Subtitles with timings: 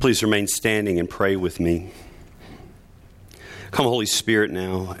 [0.00, 1.90] Please remain standing and pray with me.
[3.70, 4.96] Come, Holy Spirit, now.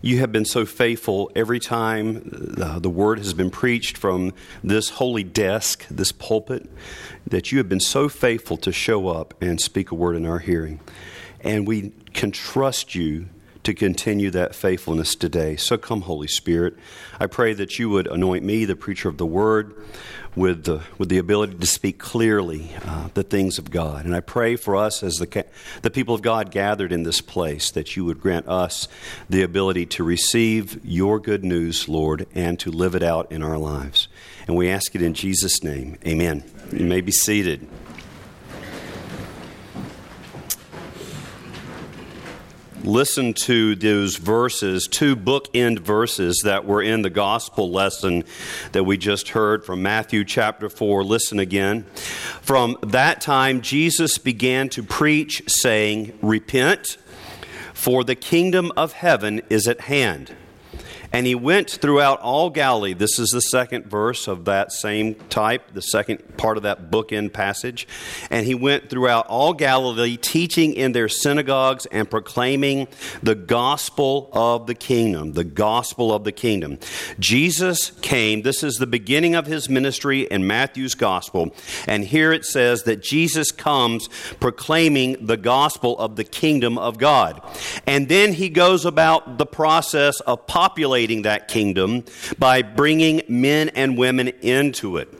[0.00, 4.32] You have been so faithful every time the, the word has been preached from
[4.62, 6.70] this holy desk, this pulpit,
[7.26, 10.38] that you have been so faithful to show up and speak a word in our
[10.38, 10.78] hearing.
[11.40, 13.26] And we can trust you
[13.64, 15.56] to continue that faithfulness today.
[15.56, 16.74] So come, Holy Spirit.
[17.18, 19.74] I pray that you would anoint me, the preacher of the word,
[20.36, 24.04] with the, with the ability to speak clearly uh, the things of God.
[24.04, 25.46] And I pray for us as the,
[25.82, 28.88] the people of God gathered in this place that you would grant us
[29.30, 33.58] the ability to receive your good news, Lord, and to live it out in our
[33.58, 34.08] lives.
[34.46, 35.98] And we ask it in Jesus' name.
[36.06, 36.44] Amen.
[36.72, 37.66] You may be seated.
[42.86, 48.24] Listen to those verses, two bookend verses that were in the gospel lesson
[48.72, 51.04] that we just heard from Matthew chapter 4.
[51.04, 51.84] Listen again.
[52.42, 56.98] From that time, Jesus began to preach, saying, Repent,
[57.72, 60.34] for the kingdom of heaven is at hand.
[61.14, 62.92] And he went throughout all Galilee.
[62.92, 67.32] This is the second verse of that same type, the second part of that bookend
[67.32, 67.86] passage.
[68.30, 72.88] And he went throughout all Galilee, teaching in their synagogues and proclaiming
[73.22, 75.34] the gospel of the kingdom.
[75.34, 76.80] The gospel of the kingdom.
[77.20, 81.54] Jesus came, this is the beginning of his ministry in Matthew's gospel.
[81.86, 84.08] And here it says that Jesus comes
[84.40, 87.40] proclaiming the gospel of the kingdom of God.
[87.86, 92.04] And then he goes about the process of populating that kingdom
[92.38, 95.12] by bringing men and women into it.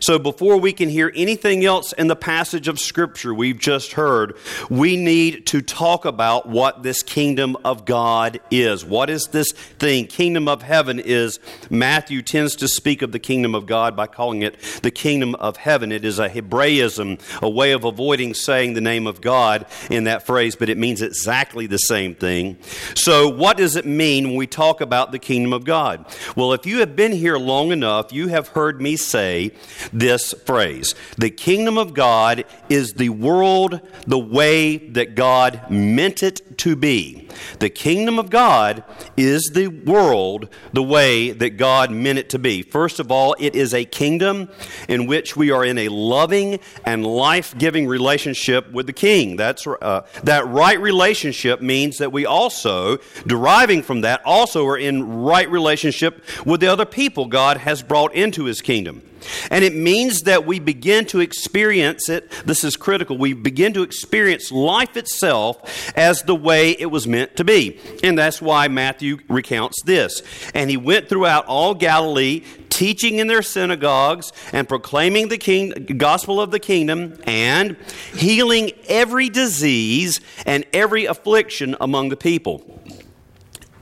[0.00, 4.36] So, before we can hear anything else in the passage of Scripture we've just heard,
[4.68, 8.84] we need to talk about what this kingdom of God is.
[8.84, 10.06] What is this thing?
[10.06, 11.38] Kingdom of heaven is,
[11.70, 15.56] Matthew tends to speak of the kingdom of God by calling it the kingdom of
[15.56, 15.92] heaven.
[15.92, 20.26] It is a Hebraism, a way of avoiding saying the name of God in that
[20.26, 22.58] phrase, but it means exactly the same thing.
[22.94, 26.04] So, what does it mean when we talk about the kingdom of God?
[26.36, 29.52] Well, if you have been here long enough, you have heard me say
[29.92, 30.94] this phrase.
[31.16, 37.28] The kingdom of God is the world the way that God meant it to be.
[37.58, 38.84] The kingdom of God
[39.16, 42.62] is the world the way that God meant it to be.
[42.62, 44.48] First of all, it is a kingdom
[44.88, 49.34] in which we are in a loving and life giving relationship with the king.
[49.34, 55.22] That's, uh, that right relationship means that we also, deriving from that, also are in
[55.24, 59.02] right relationship with the other people God has brought into his kingdom.
[59.50, 62.30] And it means that we begin to experience it.
[62.44, 63.16] This is critical.
[63.16, 67.78] We begin to experience life itself as the way it was meant to be.
[68.02, 70.22] And that's why Matthew recounts this.
[70.54, 76.40] And he went throughout all Galilee, teaching in their synagogues and proclaiming the king, gospel
[76.40, 77.76] of the kingdom and
[78.14, 82.80] healing every disease and every affliction among the people.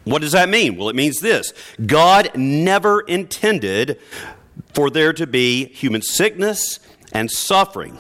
[0.05, 0.77] What does that mean?
[0.77, 1.53] Well, it means this
[1.85, 4.01] God never intended
[4.75, 6.81] for there to be human sickness
[7.13, 7.99] and suffering.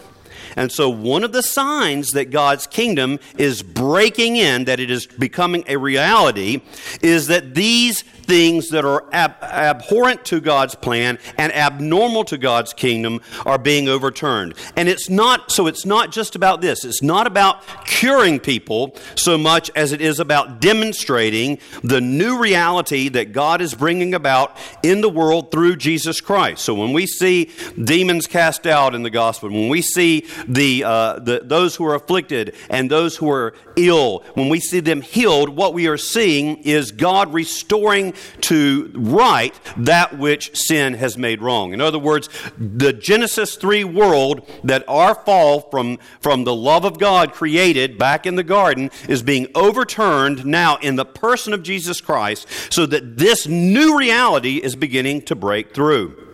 [0.56, 5.06] And so, one of the signs that God's kingdom is breaking in, that it is
[5.06, 6.62] becoming a reality,
[7.02, 12.72] is that these things that are ab- abhorrent to God's plan and abnormal to God's
[12.72, 14.54] kingdom are being overturned.
[14.76, 16.84] And it's not, so it's not just about this.
[16.84, 23.08] It's not about curing people so much as it is about demonstrating the new reality
[23.10, 26.64] that God is bringing about in the world through Jesus Christ.
[26.64, 27.50] So when we see
[27.82, 31.94] demons cast out in the gospel, when we see the, uh, the those who are
[31.94, 36.58] afflicted and those who are ill, when we see them healed, what we are seeing
[36.58, 38.09] is God restoring
[38.42, 41.72] to right that which sin has made wrong.
[41.72, 42.28] In other words,
[42.58, 48.26] the Genesis 3 world that our fall from, from the love of God created back
[48.26, 53.16] in the garden is being overturned now in the person of Jesus Christ so that
[53.16, 56.29] this new reality is beginning to break through.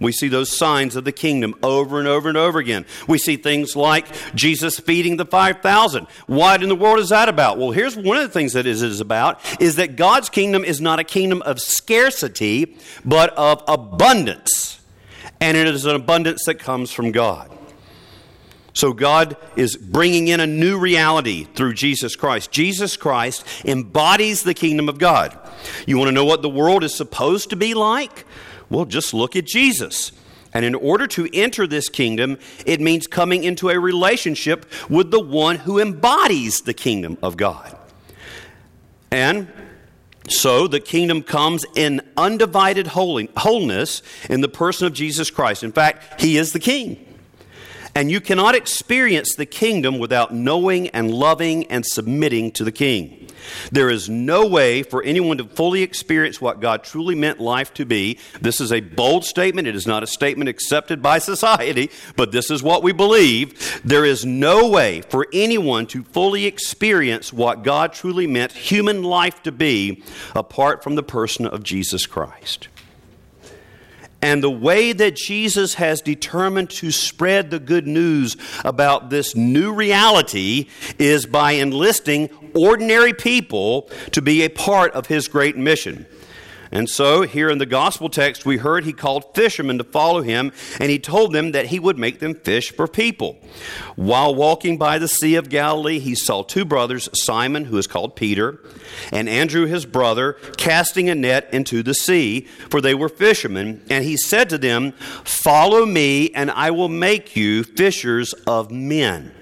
[0.00, 2.86] We see those signs of the kingdom over and over and over again.
[3.06, 6.06] We see things like Jesus feeding the 5,000.
[6.26, 7.58] What in the world is that about?
[7.58, 10.80] Well, here's one of the things that it is about is that God's kingdom is
[10.80, 14.80] not a kingdom of scarcity, but of abundance.
[15.40, 17.50] And it is an abundance that comes from God.
[18.72, 22.50] So God is bringing in a new reality through Jesus Christ.
[22.50, 25.36] Jesus Christ embodies the kingdom of God.
[25.86, 28.24] You want to know what the world is supposed to be like?
[28.70, 30.12] Well, just look at Jesus.
[30.54, 35.20] And in order to enter this kingdom, it means coming into a relationship with the
[35.20, 37.76] one who embodies the kingdom of God.
[39.10, 39.52] And
[40.28, 45.62] so the kingdom comes in undivided wholeness in the person of Jesus Christ.
[45.62, 47.06] In fact, he is the king.
[47.94, 53.28] And you cannot experience the kingdom without knowing and loving and submitting to the king.
[53.72, 57.84] There is no way for anyone to fully experience what God truly meant life to
[57.84, 58.18] be.
[58.40, 59.66] This is a bold statement.
[59.66, 63.80] It is not a statement accepted by society, but this is what we believe.
[63.84, 69.42] There is no way for anyone to fully experience what God truly meant human life
[69.42, 70.02] to be
[70.34, 72.68] apart from the person of Jesus Christ.
[74.22, 79.72] And the way that Jesus has determined to spread the good news about this new
[79.72, 80.68] reality
[80.98, 86.06] is by enlisting ordinary people to be a part of his great mission.
[86.72, 90.52] And so, here in the gospel text, we heard he called fishermen to follow him,
[90.78, 93.38] and he told them that he would make them fish for people.
[93.96, 98.14] While walking by the Sea of Galilee, he saw two brothers, Simon, who is called
[98.14, 98.60] Peter,
[99.10, 103.82] and Andrew, his brother, casting a net into the sea, for they were fishermen.
[103.90, 104.92] And he said to them,
[105.24, 109.34] Follow me, and I will make you fishers of men.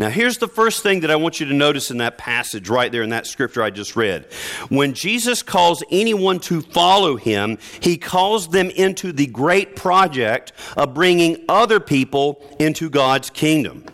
[0.00, 2.90] Now, here's the first thing that I want you to notice in that passage right
[2.90, 4.24] there in that scripture I just read.
[4.70, 10.94] When Jesus calls anyone to follow him, he calls them into the great project of
[10.94, 13.84] bringing other people into God's kingdom.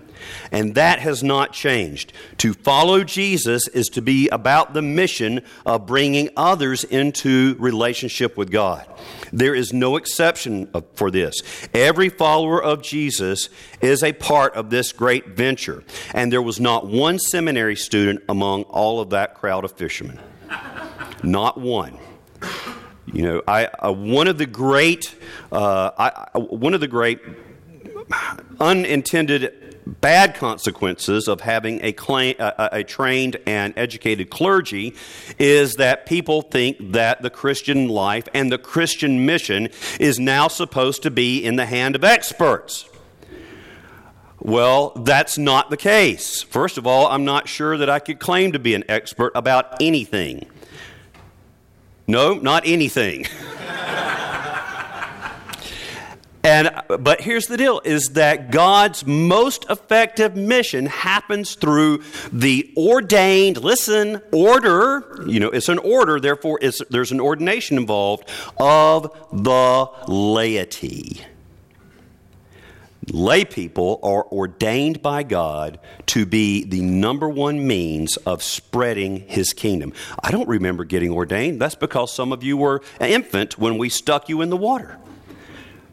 [0.51, 2.13] And that has not changed.
[2.39, 8.51] To follow Jesus is to be about the mission of bringing others into relationship with
[8.51, 8.87] God.
[9.33, 11.41] There is no exception for this.
[11.75, 13.49] Every follower of Jesus
[13.81, 15.85] is a part of this great venture.
[16.15, 20.19] And there was not one seminary student among all of that crowd of fishermen.
[21.23, 21.99] Not one.
[23.13, 25.15] You know, I, uh, one of the great,
[25.53, 27.21] uh, I, one of the great
[28.61, 34.95] unintended bad consequences of having a, claim, a, a, trained and educated clergy
[35.39, 39.69] is that people think that the Christian life and the Christian mission
[40.01, 42.89] is now supposed to be in the hand of experts.
[44.41, 46.43] Well, that's not the case.
[46.43, 49.81] First of all, I'm not sure that I could claim to be an expert about
[49.81, 50.47] anything.
[52.07, 53.27] No, not anything.
[56.47, 63.65] And, but here's the deal is that God's most effective mission happens through the ordained,
[63.65, 71.21] listen, order, you know, it's an order, therefore there's an ordination involved of the laity.
[73.13, 79.53] Lay people are ordained by God to be the number one means of spreading His
[79.53, 79.93] kingdom.
[80.23, 81.61] I don't remember getting ordained.
[81.61, 84.97] That's because some of you were an infant when we stuck you in the water.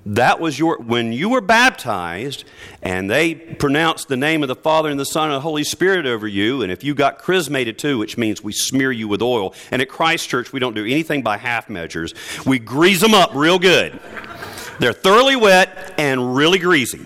[0.05, 2.43] That was your, when you were baptized
[2.81, 6.05] and they pronounced the name of the Father and the Son and the Holy Spirit
[6.05, 9.53] over you, and if you got chrismated too, which means we smear you with oil,
[9.71, 12.13] and at Christ Church we don't do anything by half measures,
[12.45, 13.97] we grease them up real good.
[14.79, 17.05] They're thoroughly wet and really greasy.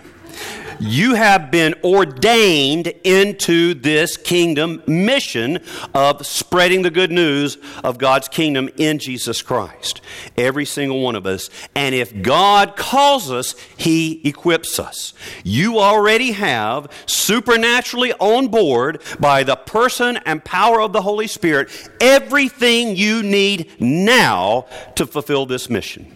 [0.79, 5.59] You have been ordained into this kingdom mission
[5.94, 10.01] of spreading the good news of God's kingdom in Jesus Christ.
[10.38, 11.50] Every single one of us.
[11.75, 15.13] And if God calls us, He equips us.
[15.44, 21.69] You already have supernaturally on board by the person and power of the Holy Spirit
[22.00, 26.15] everything you need now to fulfill this mission.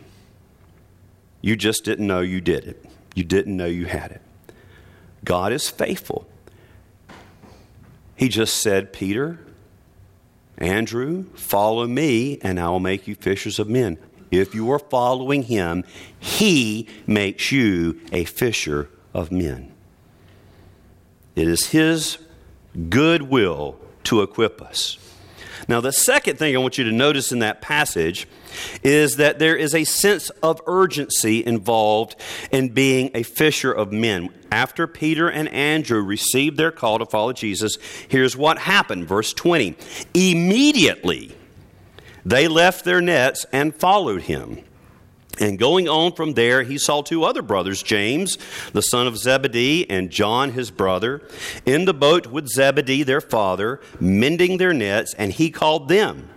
[1.42, 2.86] You just didn't know you did it.
[3.16, 4.22] You didn't know you had it.
[5.23, 6.27] God is faithful.
[8.16, 9.40] He just said, Peter,
[10.57, 13.97] Andrew, follow me, and I will make you fishers of men.
[14.30, 15.83] If you are following him,
[16.19, 19.71] he makes you a fisher of men.
[21.35, 22.18] It is his
[22.90, 24.97] good will to equip us.
[25.71, 28.28] Now, the second thing I want you to notice in that passage
[28.83, 32.18] is that there is a sense of urgency involved
[32.51, 34.31] in being a fisher of men.
[34.51, 37.78] After Peter and Andrew received their call to follow Jesus,
[38.09, 39.07] here's what happened.
[39.07, 39.78] Verse 20.
[40.13, 41.37] Immediately
[42.25, 44.66] they left their nets and followed him.
[45.40, 48.38] And going on from there, he saw two other brothers, James,
[48.73, 51.21] the son of Zebedee, and John, his brother,
[51.66, 56.30] in the boat with Zebedee, their father, mending their nets, and he called them.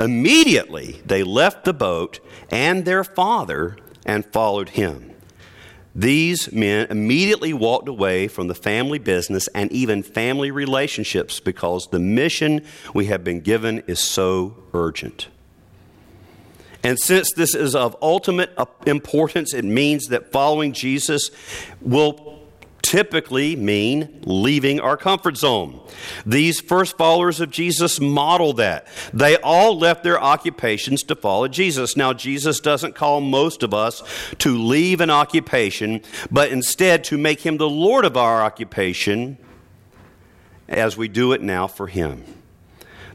[0.00, 2.20] Immediately they left the boat
[2.50, 5.10] and their father and followed him.
[5.94, 11.98] These men immediately walked away from the family business and even family relationships because the
[11.98, 15.28] mission we have been given is so urgent.
[16.82, 18.50] And since this is of ultimate
[18.86, 21.30] importance, it means that following Jesus
[21.80, 22.40] will
[22.82, 25.78] typically mean leaving our comfort zone.
[26.24, 28.86] These first followers of Jesus model that.
[29.12, 31.96] They all left their occupations to follow Jesus.
[31.96, 34.02] Now, Jesus doesn't call most of us
[34.38, 39.36] to leave an occupation, but instead to make him the Lord of our occupation
[40.68, 42.24] as we do it now for him.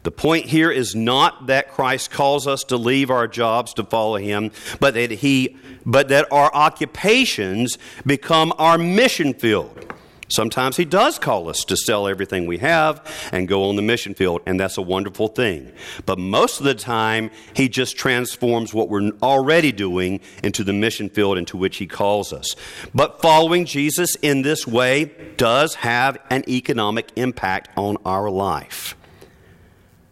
[0.05, 4.17] The point here is not that Christ calls us to leave our jobs to follow
[4.17, 9.95] him, but that he but that our occupations become our mission field.
[10.29, 14.13] Sometimes he does call us to sell everything we have and go on the mission
[14.13, 15.71] field, and that's a wonderful thing.
[16.05, 21.09] But most of the time, he just transforms what we're already doing into the mission
[21.09, 22.55] field into which he calls us.
[22.93, 28.84] But following Jesus in this way does have an economic impact on our life.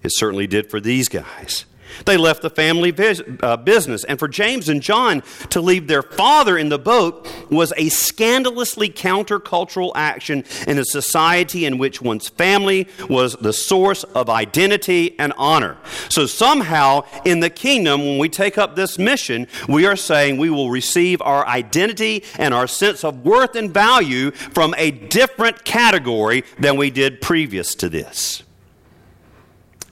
[0.04, 1.66] It certainly did for these guys.
[2.06, 2.94] They left the family
[3.42, 4.04] uh, business.
[4.04, 8.90] And for James and John to leave their father in the boat was a scandalously
[8.90, 15.34] countercultural action in a society in which one's family was the source of identity and
[15.38, 15.78] honor.
[16.10, 20.50] So, somehow, in the kingdom, when we take up this mission, we are saying we
[20.50, 26.44] will receive our identity and our sense of worth and value from a different category
[26.60, 28.44] than we did previous to this.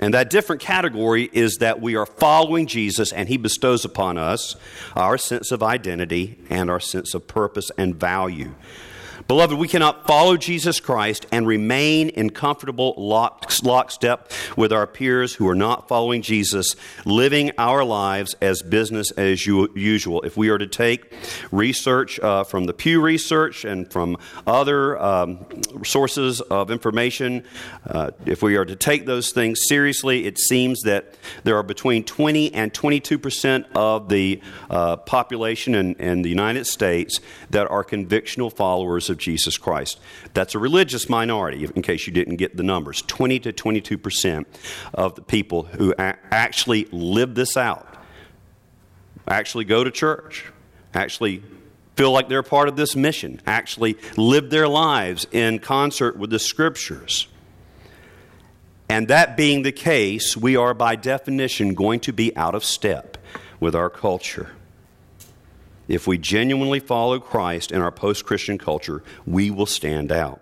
[0.02, 4.56] And that different category is that we are following Jesus and he bestows upon us
[4.96, 8.56] our sense of identity and our sense of purpose and value.
[9.32, 15.48] Beloved, we cannot follow Jesus Christ and remain in comfortable lockstep with our peers who
[15.48, 20.22] are not following Jesus, living our lives as business as usual.
[20.24, 21.14] If we are to take
[21.50, 25.46] research uh, from the Pew Research and from other um,
[25.86, 27.46] sources of information,
[27.88, 32.04] uh, if we are to take those things seriously, it seems that there are between
[32.04, 37.86] 20 and 22 percent of the uh, population in, in the United States that are
[37.86, 40.00] convictional followers of Jesus Christ.
[40.34, 44.48] That's a religious minority, in case you didn't get the numbers 20 to 22 percent
[44.94, 47.88] of the people who a- actually live this out,
[49.28, 50.46] actually go to church,
[50.94, 51.44] actually
[51.96, 56.40] feel like they're part of this mission, actually live their lives in concert with the
[56.40, 57.28] scriptures.
[58.90, 63.18] And that being the case, we are by definition going to be out of step
[63.60, 64.52] with our culture.
[65.92, 70.42] If we genuinely follow Christ in our post Christian culture, we will stand out.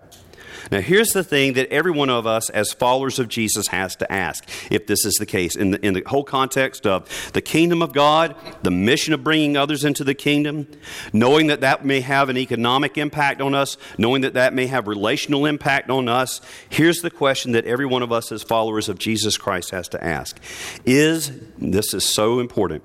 [0.70, 4.12] Now, here's the thing that every one of us, as followers of Jesus, has to
[4.12, 5.56] ask if this is the case.
[5.56, 9.56] In the, in the whole context of the kingdom of God, the mission of bringing
[9.56, 10.68] others into the kingdom,
[11.12, 14.86] knowing that that may have an economic impact on us, knowing that that may have
[14.86, 18.98] relational impact on us, here's the question that every one of us, as followers of
[18.98, 20.38] Jesus Christ, has to ask
[20.84, 22.84] Is, this is so important,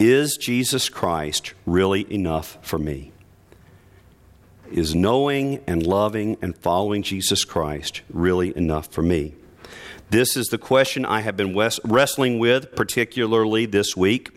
[0.00, 3.12] is Jesus Christ really enough for me?
[4.72, 9.34] Is knowing and loving and following Jesus Christ really enough for me?
[10.08, 11.54] This is the question I have been
[11.84, 14.30] wrestling with, particularly this week.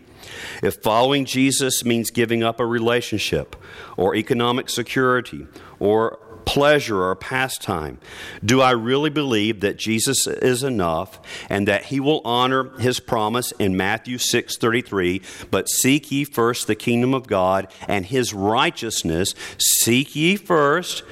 [0.62, 3.56] If following Jesus means giving up a relationship
[3.96, 5.46] or economic security
[5.78, 7.98] or pleasure or pastime?
[8.44, 13.52] Do I really believe that Jesus is enough and that he will honor his promise
[13.52, 20.14] in Matthew 6:33, but seek ye first the kingdom of God and his righteousness, seek
[20.14, 21.02] ye first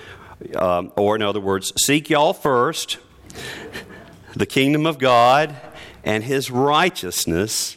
[0.57, 2.99] um, or in other words, seek y'all first
[4.35, 5.55] the kingdom of God
[6.05, 7.77] and his righteousness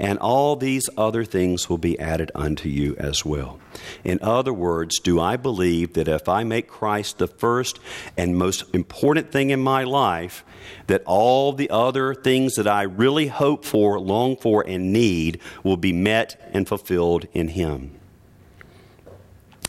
[0.00, 3.60] and all these other things will be added unto you as well.
[4.02, 7.78] In other words, do I believe that if I make Christ the first
[8.16, 10.42] and most important thing in my life,
[10.86, 15.76] that all the other things that I really hope for, long for, and need will
[15.76, 17.92] be met and fulfilled in Him?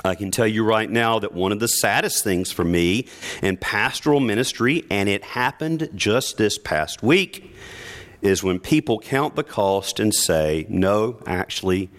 [0.03, 3.07] I can tell you right now that one of the saddest things for me
[3.43, 7.53] in pastoral ministry, and it happened just this past week,
[8.21, 11.89] is when people count the cost and say, no, actually,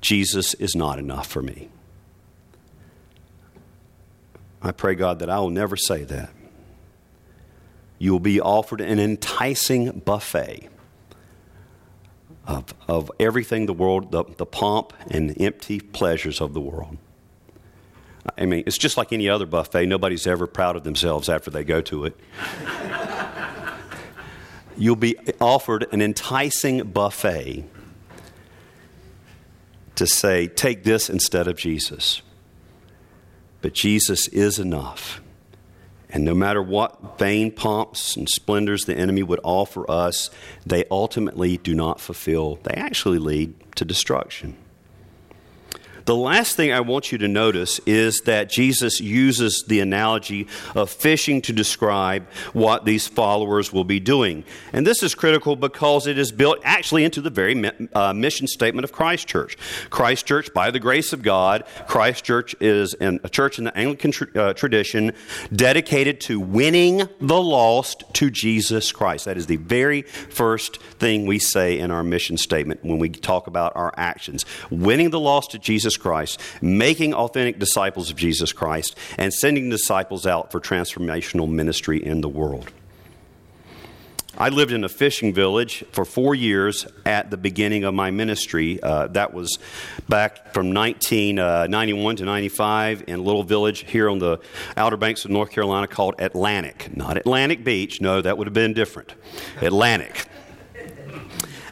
[0.00, 1.68] Jesus is not enough for me.
[4.60, 6.30] I pray, God, that I will never say that.
[7.98, 10.68] You will be offered an enticing buffet
[12.46, 16.96] of, of everything the world, the, the pomp and empty pleasures of the world.
[18.36, 19.86] I mean, it's just like any other buffet.
[19.86, 22.18] Nobody's ever proud of themselves after they go to it
[24.76, 27.64] you'll be offered an enticing buffet
[29.96, 32.22] to say, take this instead of Jesus.
[33.62, 35.20] But Jesus is enough.
[36.10, 40.30] And no matter what vain pomps and splendors the enemy would offer us,
[40.64, 44.56] they ultimately do not fulfill, they actually lead to destruction.
[46.04, 50.90] The last thing I want you to notice is that Jesus uses the analogy of
[50.90, 54.44] fishing to describe what these followers will be doing.
[54.74, 58.84] And this is critical because it is built actually into the very uh, mission statement
[58.84, 59.56] of Christ Church.
[59.88, 64.12] Christ Church, by the grace of God, Christ Church is a church in the Anglican
[64.12, 65.12] tr- uh, tradition
[65.54, 69.24] dedicated to winning the lost to Jesus Christ.
[69.24, 73.46] That is the very first thing we say in our mission statement when we talk
[73.46, 74.44] about our actions.
[74.70, 80.26] Winning the lost to Jesus Christ, making authentic disciples of Jesus Christ, and sending disciples
[80.26, 82.70] out for transformational ministry in the world.
[84.36, 88.82] I lived in a fishing village for four years at the beginning of my ministry.
[88.82, 89.58] Uh, that was
[90.08, 94.40] back from 1991 uh, to 95 in a little village here on the
[94.76, 96.96] Outer Banks of North Carolina called Atlantic.
[96.96, 99.14] Not Atlantic Beach, no, that would have been different.
[99.60, 100.26] Atlantic.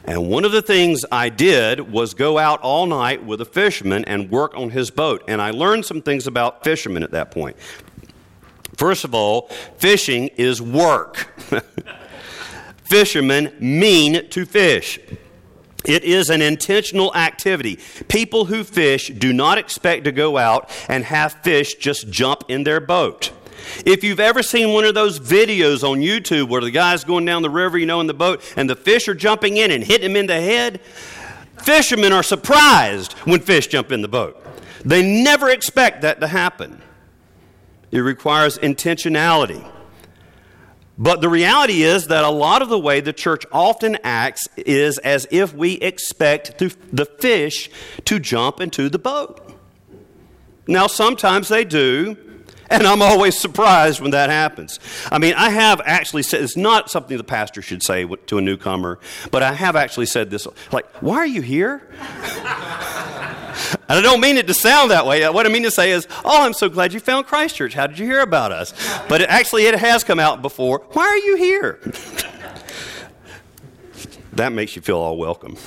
[0.05, 4.05] And one of the things I did was go out all night with a fisherman
[4.05, 5.23] and work on his boat.
[5.29, 7.57] And I learned some things about fishermen at that point.
[8.77, 11.33] First of all, fishing is work.
[12.85, 14.99] fishermen mean to fish.
[15.85, 17.79] It is an intentional activity.
[18.09, 22.65] People who fish do not expect to go out and have fish just jump in
[22.65, 23.33] their boat.
[23.85, 27.43] If you've ever seen one of those videos on YouTube where the guy's going down
[27.43, 30.11] the river, you know, in the boat, and the fish are jumping in and hitting
[30.11, 30.81] him in the head,
[31.59, 34.43] fishermen are surprised when fish jump in the boat.
[34.85, 36.83] They never expect that to happen.
[37.91, 39.69] It requires intentionality.
[40.99, 44.99] But the reality is that a lot of the way the church often acts is
[44.99, 47.71] as if we expect the fish
[48.05, 49.55] to jump into the boat.
[50.67, 52.17] Now, sometimes they do,
[52.73, 54.81] and I'm always surprised when that happens.
[55.11, 58.41] I mean, I have actually said, it's not something the pastor should say to a
[58.41, 58.99] newcomer,
[59.31, 61.89] but I have actually said this like, why are you here?
[63.89, 65.29] And I don't mean it to sound that way.
[65.29, 67.75] What I mean to say is, oh, I'm so glad you found Christ Church.
[67.75, 68.73] How did you hear about us?
[69.09, 70.79] But it, actually, it has come out before.
[70.93, 71.79] Why are you here?
[74.33, 75.59] that makes you feel all welcome.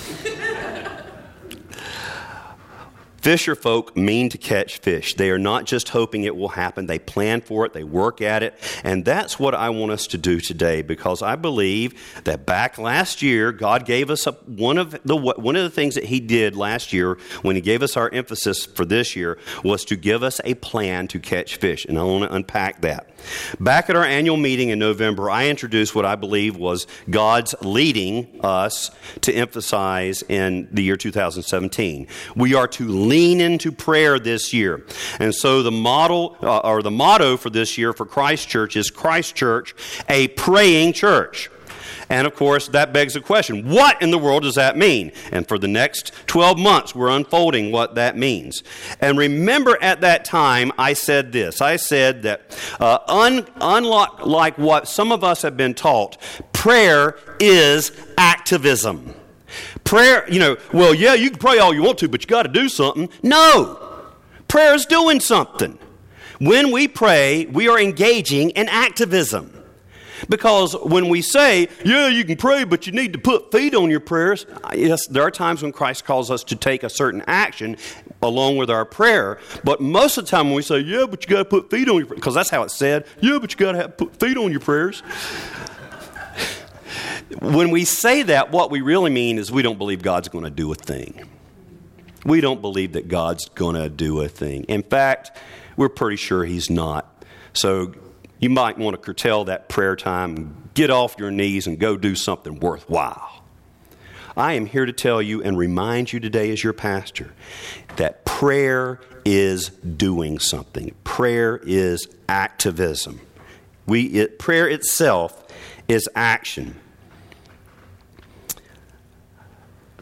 [3.25, 5.15] Fisher folk mean to catch fish.
[5.15, 8.43] They are not just hoping it will happen, they plan for it, they work at
[8.43, 8.53] it.
[8.83, 13.23] And that's what I want us to do today because I believe that back last
[13.23, 16.55] year, God gave us a, one, of the, one of the things that He did
[16.55, 20.39] last year when He gave us our emphasis for this year was to give us
[20.43, 21.83] a plan to catch fish.
[21.85, 23.09] And I want to unpack that.
[23.59, 28.39] Back at our annual meeting in November, I introduced what I believe was God's leading
[28.43, 32.07] us to emphasize in the year 2017.
[32.35, 34.85] We are to lean into prayer this year.
[35.19, 38.89] And so the model uh, or the motto for this year for Christ Church is
[38.89, 39.73] Christ Church,
[40.09, 41.49] a praying church.
[42.09, 45.13] And of course, that begs the question what in the world does that mean?
[45.31, 48.63] And for the next 12 months, we're unfolding what that means.
[48.99, 52.41] And remember at that time, I said this I said that,
[52.79, 56.17] uh, un- unlike what some of us have been taught,
[56.51, 59.15] prayer is activism.
[59.83, 62.43] Prayer, you know, well, yeah, you can pray all you want to, but you got
[62.43, 63.09] to do something.
[63.23, 64.03] No,
[64.47, 65.77] prayer is doing something.
[66.39, 69.51] When we pray, we are engaging in activism.
[70.29, 73.91] Because when we say, yeah, you can pray, but you need to put feet on
[73.91, 77.75] your prayers, yes, there are times when Christ calls us to take a certain action
[78.21, 79.39] along with our prayer.
[79.63, 81.89] But most of the time when we say, yeah, but you got to put feet
[81.89, 84.37] on your prayers, because that's how it's said, yeah, but you got to put feet
[84.37, 85.03] on your prayers.
[87.39, 90.49] When we say that, what we really mean is we don't believe God's going to
[90.49, 91.27] do a thing.
[92.25, 94.63] We don't believe that God's going to do a thing.
[94.65, 95.31] In fact,
[95.77, 97.23] we're pretty sure He's not.
[97.53, 97.93] So
[98.39, 102.15] you might want to curtail that prayer time, get off your knees, and go do
[102.15, 103.43] something worthwhile.
[104.37, 107.33] I am here to tell you and remind you today, as your pastor,
[107.95, 110.93] that prayer is doing something.
[111.03, 113.21] Prayer is activism.
[113.85, 115.41] We, it, prayer itself
[115.87, 116.75] is action.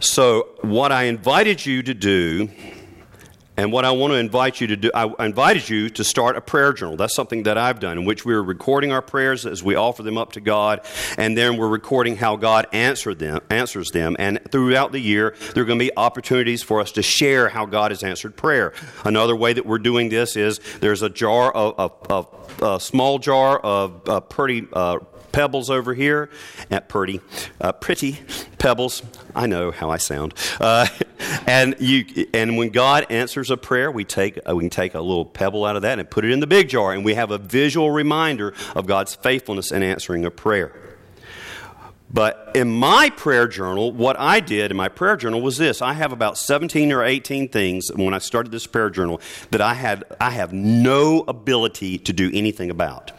[0.04, 2.50] So, what I invited you to do
[3.56, 6.42] and what I want to invite you to do, I invited you to start a
[6.42, 6.98] prayer journal.
[6.98, 10.18] That's something that I've done, in which we're recording our prayers as we offer them
[10.18, 10.86] up to God,
[11.18, 14.18] and then we're recording how God answered them, answers them.
[14.20, 17.66] And throughout the year, there are going to be opportunities for us to share how
[17.66, 18.74] God has answered prayer.
[19.06, 23.20] Another way that we're doing this is there's a jar of, of, of a small
[23.20, 24.98] jar of uh, pretty uh,
[25.34, 26.30] pebbles over here
[26.72, 27.20] at pretty,
[27.60, 28.20] uh, pretty
[28.58, 29.04] pebbles.
[29.36, 30.34] I know how I sound.
[30.62, 30.88] Uh,
[31.48, 35.02] and you, and when God answers a prayer, we take uh, we can take a
[35.02, 37.32] little pebble out of that and put it in the big jar, and we have
[37.32, 40.72] a visual reminder of God's faithfulness in answering a prayer.
[42.14, 45.82] But in my prayer journal, what I did in my prayer journal was this.
[45.82, 49.20] I have about 17 or 18 things when I started this prayer journal
[49.50, 53.12] that I had I have no ability to do anything about.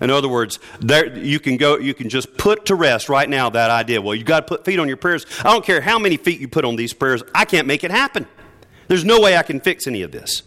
[0.00, 3.50] In other words, there, you can go, you can just put to rest right now
[3.50, 4.00] that idea.
[4.00, 5.26] Well, you got to put feet on your prayers.
[5.40, 7.22] I don't care how many feet you put on these prayers.
[7.34, 8.26] I can't make it happen.
[8.88, 10.42] There's no way I can fix any of this.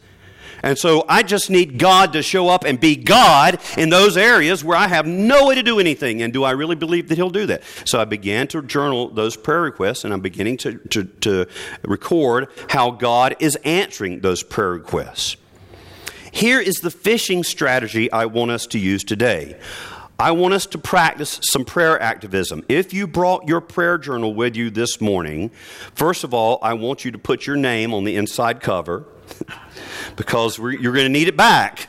[0.63, 4.63] And so I just need God to show up and be God in those areas
[4.63, 6.21] where I have no way to do anything.
[6.21, 7.63] And do I really believe that He'll do that?
[7.83, 11.47] So I began to journal those prayer requests and I'm beginning to, to, to
[11.83, 15.35] record how God is answering those prayer requests.
[16.33, 19.55] Here is the fishing strategy I want us to use today.
[20.17, 22.65] I want us to practice some prayer activism.
[22.67, 25.51] If you brought your prayer journal with you this morning,
[25.93, 29.05] first of all, I want you to put your name on the inside cover.
[30.15, 31.87] because you're going to need it back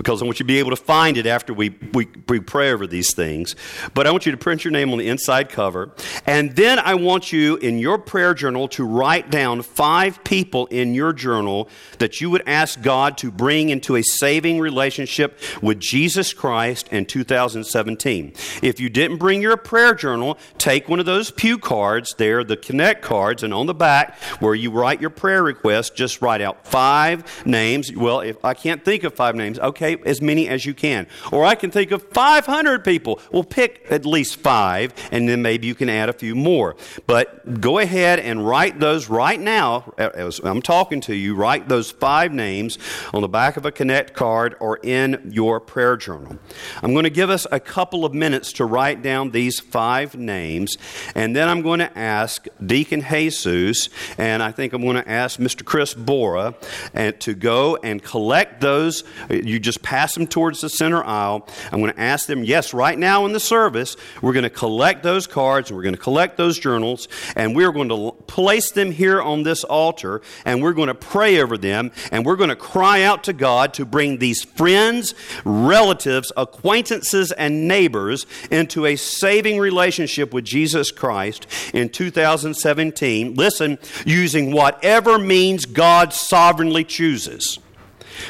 [0.00, 2.72] because I want you to be able to find it after we, we, we pray
[2.72, 3.54] over these things.
[3.92, 5.92] But I want you to print your name on the inside cover.
[6.24, 10.94] And then I want you in your prayer journal to write down five people in
[10.94, 16.32] your journal that you would ask God to bring into a saving relationship with Jesus
[16.32, 18.32] Christ in 2017.
[18.62, 22.56] If you didn't bring your prayer journal, take one of those pew cards there, the
[22.56, 26.66] Connect cards, and on the back where you write your prayer request, just write out
[26.66, 27.94] five names.
[27.94, 31.06] Well, if I can't think of five names, okay as many as you can.
[31.32, 33.20] Or I can think of 500 people.
[33.32, 36.76] Well, pick at least five, and then maybe you can add a few more.
[37.06, 39.92] But go ahead and write those right now.
[39.98, 42.78] As I'm talking to you, write those five names
[43.12, 46.38] on the back of a Connect card or in your prayer journal.
[46.82, 50.76] I'm going to give us a couple of minutes to write down these five names,
[51.14, 55.38] and then I'm going to ask Deacon Jesus, and I think I'm going to ask
[55.38, 55.64] Mr.
[55.64, 56.54] Chris Bora,
[56.94, 59.04] and to go and collect those.
[59.30, 61.46] You just pass them towards the center aisle.
[61.72, 65.02] I'm going to ask them, yes, right now in the service, we're going to collect
[65.02, 68.92] those cards and we're going to collect those journals and we're going to place them
[68.92, 72.56] here on this altar and we're going to pray over them and we're going to
[72.56, 75.14] cry out to God to bring these friends,
[75.44, 83.34] relatives, acquaintances, and neighbors into a saving relationship with Jesus Christ in 2017.
[83.34, 87.58] Listen, using whatever means God sovereignly chooses.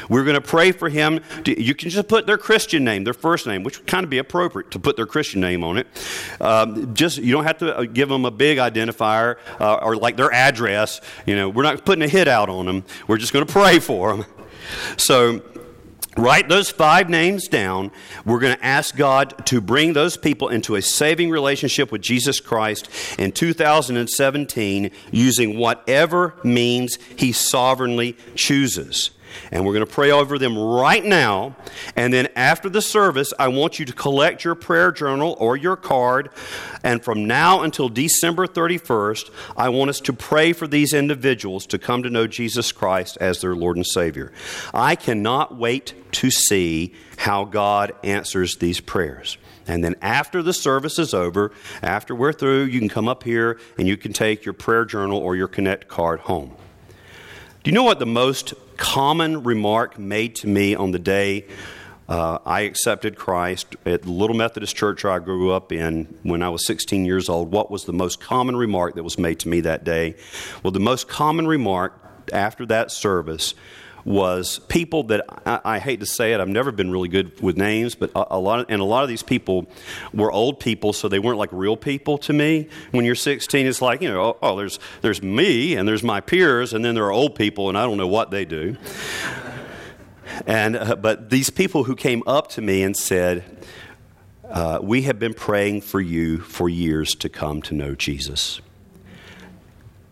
[0.09, 1.21] We're going to pray for him.
[1.45, 4.17] You can just put their Christian name, their first name, which would kind of be
[4.17, 5.87] appropriate to put their Christian name on it.
[6.39, 10.17] Um, just you don't have to uh, give them a big identifier uh, or like
[10.17, 11.01] their address.
[11.25, 12.83] You know, we're not putting a hit out on them.
[13.07, 14.25] We're just going to pray for them.
[14.97, 15.41] So
[16.17, 17.89] Write those five names down.
[18.25, 22.41] We're going to ask God to bring those people into a saving relationship with Jesus
[22.41, 29.11] Christ in 2017 using whatever means He sovereignly chooses.
[29.51, 31.55] And we're going to pray over them right now.
[31.95, 35.75] And then after the service, I want you to collect your prayer journal or your
[35.75, 36.29] card.
[36.83, 41.79] And from now until December 31st, I want us to pray for these individuals to
[41.79, 44.31] come to know Jesus Christ as their Lord and Savior.
[44.73, 49.37] I cannot wait to see how God answers these prayers.
[49.67, 53.59] And then after the service is over, after we're through, you can come up here
[53.77, 56.55] and you can take your prayer journal or your Connect card home.
[57.63, 61.45] Do you know what the most common remark made to me on the day
[62.09, 66.49] uh, I accepted Christ at the Little Methodist Church I grew up in when I
[66.49, 67.51] was 16 years old?
[67.51, 70.15] What was the most common remark that was made to me that day?
[70.63, 71.93] Well, the most common remark
[72.33, 73.53] after that service
[74.05, 77.57] was people that I, I, hate to say it, I've never been really good with
[77.57, 79.67] names, but a, a, lot of, and a lot of these people
[80.13, 82.69] were old people, so they weren't like real people to me.
[82.91, 86.21] When you're 16, it's like you know, oh, oh there's there's me and there's my
[86.21, 88.75] peers, and then there are old people, and I don't know what they do.
[90.47, 93.43] and uh, but these people who came up to me and said.
[94.49, 98.59] Uh, we have been praying for you for years to come to know Jesus.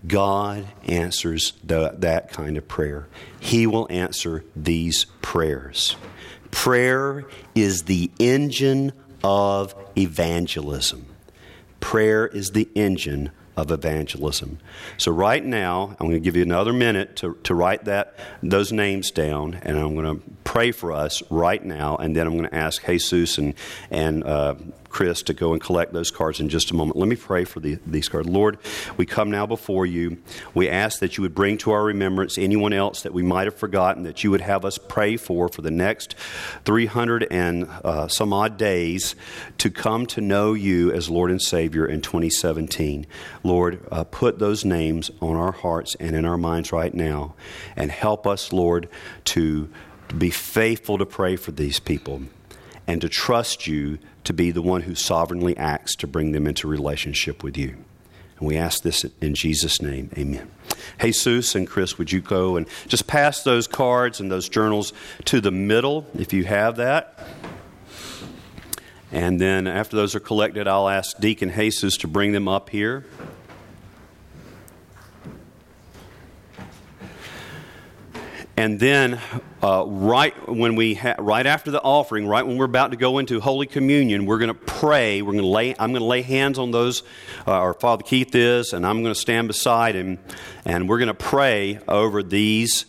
[0.08, 3.08] God answers the, that kind of prayer.
[3.40, 5.96] He will answer these prayers.
[6.52, 11.06] Prayer is the engine of evangelism.
[11.80, 14.60] Prayer is the engine of evangelism.
[14.98, 18.72] So right now, I'm going to give you another minute to, to write that those
[18.72, 22.50] names down, and I'm going to pray for us right now, and then I'm going
[22.50, 23.54] to ask Jesus and
[23.92, 24.56] and uh,
[24.90, 26.98] Chris to go and collect those cards in just a moment.
[26.98, 28.28] Let me pray for the, these cards.
[28.28, 28.58] Lord,
[28.98, 30.18] we come now before you.
[30.54, 33.56] We ask that you would bring to our remembrance anyone else that we might have
[33.56, 36.16] forgotten, that you would have us pray for for the next
[36.66, 39.16] 300 and uh, some odd days
[39.60, 43.06] to come to know you as Lord and Savior in 2017.
[43.44, 47.36] Lord, uh, put those names on our hearts and in our minds right now,
[47.76, 48.90] and help us, Lord,
[49.26, 49.70] to
[50.18, 52.24] be faithful to pray for these people
[52.90, 56.68] and to trust you to be the one who sovereignly acts to bring them into
[56.68, 57.78] relationship with you.
[58.40, 60.10] And we ask this in Jesus' name.
[60.18, 60.50] Amen.
[61.00, 64.92] Jesus and Chris, would you go and just pass those cards and those journals
[65.26, 67.28] to the middle if you have that?
[69.12, 73.06] And then after those are collected, I'll ask Deacon Jesus to bring them up here.
[78.60, 79.22] And then,
[79.64, 83.18] uh, right when we ha- right after the offering, right when we're about to go
[83.18, 85.22] into Holy Communion, we're going to pray.
[85.22, 85.76] We're going to lay.
[85.80, 87.02] I'm going to lay hands on those.
[87.48, 90.20] Uh, our Father Keith is, and I'm going to stand beside him,
[90.66, 92.84] and we're going to pray over these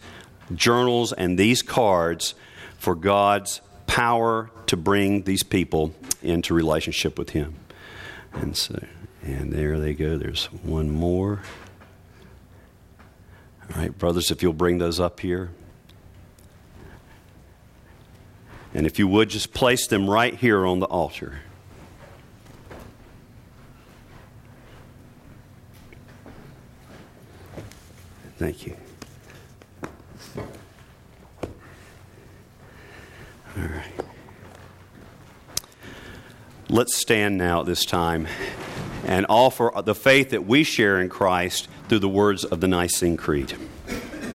[0.53, 2.35] journals and these cards
[2.77, 7.55] for God's power to bring these people into relationship with Him.
[8.33, 8.85] And so,
[9.23, 10.19] and there they go.
[10.19, 11.43] There's one more.
[13.73, 15.53] All right, brothers, if you'll bring those up here.
[18.73, 21.41] And if you would, just place them right here on the altar.
[28.39, 28.77] Thank you.
[33.57, 33.93] All right.
[36.71, 38.29] Let's stand now at this time
[39.05, 43.17] and offer the faith that we share in Christ through the words of the Nicene
[43.17, 43.55] Creed.